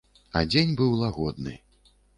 А 0.39 0.41
дзень 0.51 0.73
быў 0.81 0.97
лагодны. 1.05 1.53